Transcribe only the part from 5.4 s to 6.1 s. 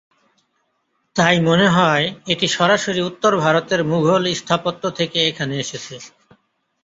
এসেছে।